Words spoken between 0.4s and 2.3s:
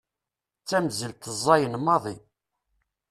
D tamzelt ẓẓayen maḍi.